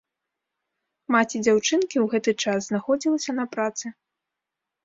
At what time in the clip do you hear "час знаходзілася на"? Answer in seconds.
2.47-3.45